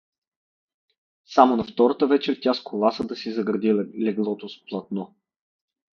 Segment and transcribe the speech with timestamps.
[1.25, 3.73] Само на втората вечер тя сколаса да си загради
[4.05, 5.15] леглото с платно.